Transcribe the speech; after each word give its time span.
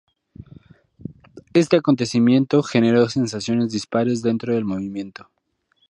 Este 1.53 1.77
acontecimiento 1.77 2.63
generó 2.63 3.07
sensaciones 3.07 3.71
dispares 3.71 4.23
dentro 4.23 4.51
del 4.55 4.65
movimiento. 4.65 5.29